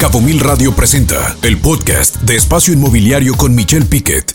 Cabo 0.00 0.22
Mil 0.22 0.40
Radio 0.40 0.72
presenta 0.72 1.36
el 1.42 1.60
podcast 1.60 2.22
de 2.22 2.34
Espacio 2.34 2.72
Inmobiliario 2.72 3.34
con 3.34 3.54
Michelle 3.54 3.84
Piquet. 3.84 4.34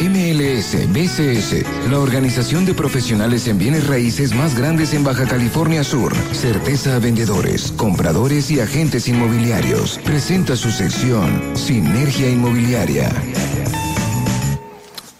MLS 0.00 0.90
BCS, 0.90 1.90
la 1.90 1.98
organización 1.98 2.64
de 2.64 2.72
profesionales 2.72 3.46
en 3.48 3.58
bienes 3.58 3.86
raíces 3.86 4.34
más 4.34 4.56
grandes 4.56 4.94
en 4.94 5.04
Baja 5.04 5.26
California 5.26 5.84
Sur. 5.84 6.14
Certeza 6.32 6.96
a 6.96 7.00
vendedores, 7.00 7.70
compradores 7.76 8.50
y 8.50 8.60
agentes 8.60 9.08
inmobiliarios. 9.08 9.98
Presenta 10.06 10.56
su 10.56 10.70
sección 10.70 11.54
Sinergia 11.54 12.30
Inmobiliaria. 12.30 13.12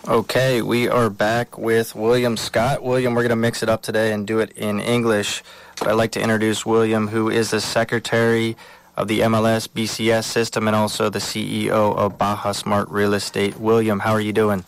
Okay, 0.08 0.62
we 0.62 0.88
are 0.88 1.10
back 1.10 1.58
with 1.58 1.94
William 1.94 2.38
Scott. 2.38 2.82
William, 2.82 3.14
we're 3.14 3.28
going 3.28 3.28
to 3.28 3.36
mix 3.36 3.62
it 3.62 3.68
up 3.68 3.82
today 3.82 4.12
and 4.12 4.26
do 4.26 4.40
it 4.40 4.50
in 4.56 4.80
English. 4.80 5.42
But 5.78 5.88
I'd 5.88 5.98
like 5.98 6.12
to 6.12 6.22
introduce 6.22 6.64
William, 6.64 7.08
who 7.08 7.28
is 7.28 7.50
the 7.50 7.60
secretary 7.60 8.56
of 9.02 9.08
the 9.08 9.20
MLS 9.20 9.68
BCS 9.68 10.24
system 10.24 10.68
and 10.68 10.76
also 10.76 11.10
the 11.10 11.18
CEO 11.18 11.96
of 11.96 12.16
Baja 12.18 12.52
Smart 12.52 12.88
Real 12.88 13.14
Estate. 13.14 13.58
William, 13.58 13.98
how 13.98 14.12
are 14.12 14.20
you 14.20 14.32
doing? 14.32 14.64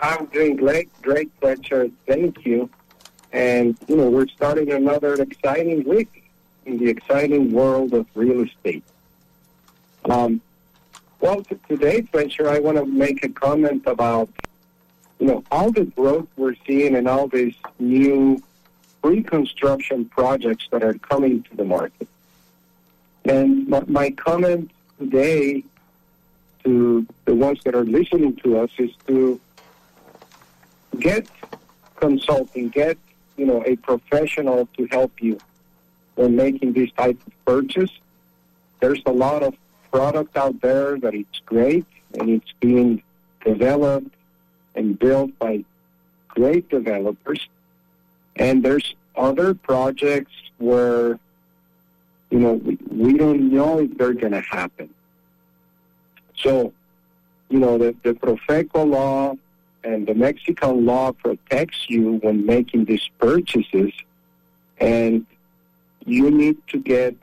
I'm 0.00 0.26
doing 0.26 0.56
great, 0.56 0.90
great, 1.00 1.30
Fletcher. 1.40 1.90
Thank 2.08 2.44
you. 2.44 2.68
And, 3.32 3.78
you 3.86 3.96
know, 3.96 4.10
we're 4.10 4.26
starting 4.26 4.72
another 4.72 5.14
exciting 5.14 5.84
week 5.84 6.24
in 6.66 6.78
the 6.78 6.88
exciting 6.88 7.52
world 7.52 7.94
of 7.94 8.06
real 8.16 8.40
estate. 8.40 8.82
Um, 10.06 10.40
well, 11.20 11.44
today, 11.68 12.02
Fletcher, 12.02 12.48
I 12.50 12.58
want 12.58 12.78
to 12.78 12.84
make 12.84 13.24
a 13.24 13.28
comment 13.28 13.84
about, 13.86 14.28
you 15.20 15.28
know, 15.28 15.44
all 15.52 15.70
the 15.70 15.84
growth 15.84 16.26
we're 16.36 16.56
seeing 16.66 16.96
and 16.96 17.06
all 17.06 17.28
these 17.28 17.54
new 17.78 18.42
pre-construction 19.02 20.06
projects 20.06 20.66
that 20.72 20.82
are 20.82 20.94
coming 20.94 21.44
to 21.44 21.56
the 21.56 21.64
market. 21.64 22.08
And 23.24 23.68
my, 23.68 23.82
my 23.86 24.10
comment 24.10 24.70
today 24.98 25.64
to 26.64 27.06
the 27.24 27.34
ones 27.34 27.60
that 27.64 27.74
are 27.74 27.84
listening 27.84 28.36
to 28.36 28.58
us 28.58 28.70
is 28.78 28.90
to 29.06 29.40
get 30.98 31.26
consulting, 31.96 32.68
get 32.68 32.98
you 33.36 33.46
know 33.46 33.62
a 33.66 33.76
professional 33.76 34.68
to 34.76 34.86
help 34.86 35.12
you 35.20 35.38
when 36.14 36.36
making 36.36 36.72
this 36.72 36.90
type 36.92 37.18
of 37.26 37.44
purchase. 37.44 37.90
There's 38.80 39.02
a 39.06 39.12
lot 39.12 39.42
of 39.42 39.54
product 39.90 40.36
out 40.36 40.60
there 40.60 40.98
that 40.98 41.14
it's 41.14 41.40
great 41.46 41.86
and 42.18 42.28
it's 42.28 42.52
being 42.60 43.02
developed 43.44 44.14
and 44.74 44.98
built 44.98 45.38
by 45.38 45.64
great 46.28 46.68
developers. 46.68 47.48
And 48.36 48.62
there's 48.62 48.94
other 49.16 49.54
projects 49.54 50.32
where 50.58 51.18
you 52.30 52.38
know, 52.38 52.54
we, 52.54 52.78
we 52.90 53.16
don't 53.16 53.52
know 53.52 53.78
if 53.80 53.96
they're 53.96 54.14
going 54.14 54.32
to 54.32 54.40
happen. 54.40 54.90
So, 56.36 56.72
you 57.48 57.58
know, 57.58 57.78
the, 57.78 57.94
the 58.02 58.14
Profeco 58.14 58.88
law 58.88 59.34
and 59.84 60.06
the 60.06 60.14
Mexican 60.14 60.84
law 60.84 61.12
protects 61.12 61.88
you 61.88 62.14
when 62.22 62.44
making 62.44 62.86
these 62.86 63.08
purchases, 63.18 63.92
and 64.78 65.26
you 66.06 66.30
need 66.30 66.56
to 66.68 66.78
get 66.78 67.14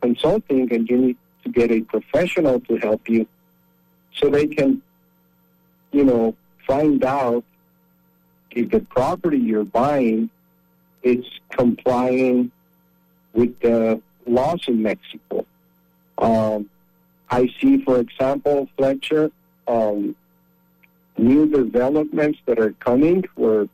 consulting 0.00 0.72
and 0.72 0.88
you 0.88 0.96
need 0.96 1.16
to 1.44 1.50
get 1.50 1.70
a 1.70 1.82
professional 1.82 2.60
to 2.60 2.76
help 2.76 3.08
you 3.08 3.26
so 4.16 4.28
they 4.28 4.46
can, 4.46 4.82
you 5.92 6.04
know, 6.04 6.34
find 6.66 7.04
out 7.04 7.44
if 8.50 8.70
the 8.70 8.80
property 8.80 9.38
you're 9.38 9.64
buying 9.64 10.28
is 11.02 11.24
complying 11.50 12.50
with 13.32 13.58
the 13.60 14.00
laws 14.26 14.62
in 14.66 14.82
Mexico. 14.82 15.46
Um, 16.18 16.68
I 17.30 17.48
see, 17.60 17.82
for 17.82 17.98
example, 18.00 18.68
Fletcher, 18.76 19.30
um, 19.66 20.16
new 21.16 21.46
developments 21.48 22.38
that 22.46 22.58
are 22.58 22.72
coming 22.72 23.24
where, 23.36 23.68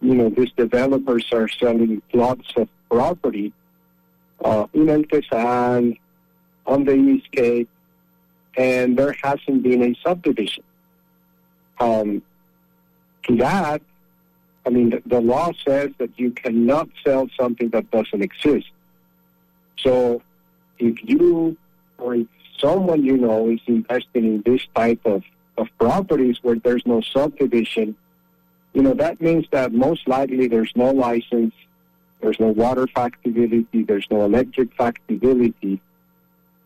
you 0.00 0.14
know, 0.14 0.30
these 0.30 0.52
developers 0.56 1.26
are 1.32 1.48
selling 1.48 2.00
plots 2.10 2.52
of 2.56 2.68
property 2.90 3.52
uh, 4.44 4.66
in 4.72 4.88
El 4.88 5.02
Tesan, 5.02 5.98
on 6.66 6.84
the 6.84 6.94
East 6.94 7.30
Cape, 7.32 7.68
and 8.56 8.96
there 8.96 9.14
hasn't 9.22 9.62
been 9.62 9.82
a 9.82 9.94
subdivision. 10.06 10.64
Um, 11.78 12.22
to 13.24 13.36
that, 13.36 13.82
I 14.66 14.70
mean, 14.70 15.02
the 15.06 15.20
law 15.20 15.52
says 15.66 15.90
that 15.98 16.10
you 16.16 16.30
cannot 16.30 16.88
sell 17.04 17.28
something 17.38 17.70
that 17.70 17.90
doesn't 17.90 18.22
exist. 18.22 18.70
So 19.82 20.22
if 20.78 20.96
you 21.02 21.56
or 21.98 22.14
if 22.14 22.26
someone 22.58 23.04
you 23.04 23.16
know 23.16 23.48
is 23.48 23.60
investing 23.66 24.24
in 24.24 24.42
this 24.42 24.66
type 24.74 25.00
of, 25.04 25.22
of 25.56 25.68
properties 25.78 26.38
where 26.42 26.56
there's 26.56 26.86
no 26.86 27.00
subdivision, 27.00 27.96
you 28.72 28.82
know, 28.82 28.94
that 28.94 29.20
means 29.20 29.46
that 29.50 29.72
most 29.72 30.06
likely 30.06 30.46
there's 30.46 30.72
no 30.76 30.90
license, 30.90 31.54
there's 32.20 32.38
no 32.38 32.48
water 32.48 32.86
factibility, 32.86 33.86
there's 33.86 34.06
no 34.10 34.24
electric 34.24 34.76
factibility. 34.76 35.80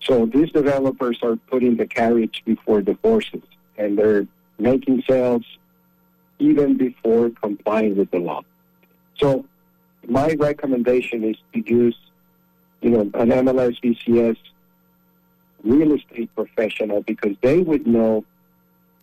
So 0.00 0.26
these 0.26 0.52
developers 0.52 1.18
are 1.22 1.36
putting 1.36 1.76
the 1.76 1.86
carriage 1.86 2.42
before 2.44 2.82
the 2.82 2.98
horses 3.02 3.42
and 3.78 3.98
they're 3.98 4.26
making 4.58 5.02
sales 5.08 5.44
even 6.38 6.76
before 6.76 7.30
complying 7.30 7.96
with 7.96 8.10
the 8.10 8.18
law. 8.18 8.42
So 9.18 9.46
my 10.06 10.34
recommendation 10.34 11.24
is 11.24 11.36
to 11.54 11.60
use 11.60 11.96
you 12.84 12.90
know, 12.90 13.00
an 13.14 13.30
MLS 13.30 13.80
BCS 13.80 14.36
real 15.62 15.92
estate 15.92 16.28
professional 16.36 17.00
because 17.02 17.34
they 17.40 17.60
would 17.60 17.86
know, 17.86 18.22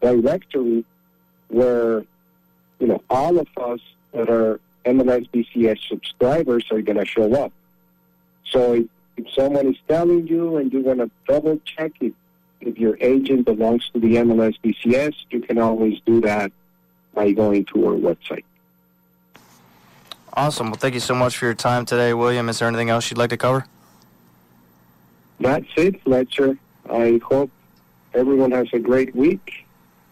directory 0.00 0.84
where, 1.48 2.04
you 2.78 2.86
know, 2.86 3.02
all 3.10 3.38
of 3.38 3.48
us 3.58 3.80
that 4.12 4.28
are 4.30 4.60
MLS 4.84 5.28
BCS 5.30 5.88
subscribers 5.88 6.64
are 6.70 6.80
going 6.80 6.98
to 6.98 7.04
show 7.04 7.32
up. 7.34 7.52
So 8.44 8.74
if, 8.74 8.86
if 9.16 9.26
someone 9.34 9.66
is 9.66 9.76
telling 9.86 10.26
you 10.26 10.56
and 10.56 10.72
you 10.72 10.80
want 10.80 11.00
to 11.00 11.10
double 11.26 11.60
check 11.64 11.92
if 12.00 12.12
if 12.60 12.76
your 12.76 12.98
agent 13.00 13.44
belongs 13.44 13.88
to 13.90 14.00
the 14.00 14.16
MLS 14.16 14.56
BCS, 14.64 15.14
you 15.30 15.40
can 15.40 15.58
always 15.58 16.00
do 16.04 16.20
that 16.22 16.50
by 17.14 17.30
going 17.32 17.64
to 17.66 17.86
our 17.86 17.94
website. 17.94 18.42
Awesome. 20.32 20.68
Well, 20.68 20.76
thank 20.76 20.94
you 20.94 21.00
so 21.00 21.14
much 21.14 21.36
for 21.36 21.46
your 21.46 21.54
time 21.54 21.84
today, 21.84 22.14
William. 22.14 22.48
Is 22.48 22.58
there 22.58 22.68
anything 22.68 22.90
else 22.90 23.10
you'd 23.10 23.18
like 23.18 23.30
to 23.30 23.36
cover? 23.36 23.64
That's 25.40 25.66
it, 25.76 26.02
Fletcher. 26.02 26.58
I 26.90 27.20
hope 27.24 27.50
everyone 28.14 28.50
has 28.52 28.68
a 28.72 28.78
great 28.78 29.14
week, 29.14 29.66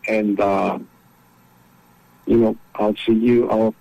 and 0.07 0.39
uh, 0.41 0.79
you 2.27 2.37
know, 2.37 2.57
I'll 2.75 2.95
see 3.07 3.15
you. 3.15 3.49
I'll 3.51 3.75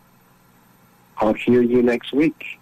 I'll 1.17 1.33
hear 1.33 1.61
you 1.61 1.81
next 1.81 2.13
week. 2.13 2.59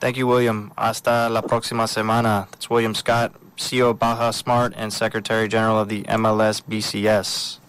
Thank 0.00 0.16
you, 0.16 0.26
William. 0.26 0.72
Hasta 0.76 1.28
la 1.28 1.42
próxima 1.42 1.86
semana. 1.86 2.48
That's 2.50 2.68
William 2.68 2.94
Scott, 2.94 3.32
CEO 3.56 3.90
of 3.90 3.98
Baja 3.98 4.32
Smart 4.32 4.74
and 4.76 4.92
Secretary 4.92 5.48
General 5.48 5.80
of 5.80 5.88
the 5.88 6.02
MLS 6.08 6.62
BCS. 6.66 7.60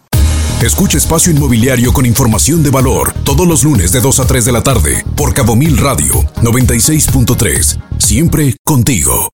Escucha 0.60 0.96
Espacio 0.96 1.30
Inmobiliario 1.30 1.92
con 1.92 2.06
información 2.06 2.62
de 2.62 2.70
valor 2.70 3.12
todos 3.24 3.46
los 3.46 3.64
lunes 3.64 3.92
de 3.92 4.00
2 4.00 4.20
a 4.20 4.26
3 4.26 4.44
de 4.46 4.52
la 4.52 4.62
tarde 4.62 5.04
por 5.14 5.34
Cabo 5.34 5.56
Mil 5.56 5.76
Radio 5.76 6.14
96.3. 6.42 7.78
Siempre 7.98 8.56
contigo. 8.64 9.28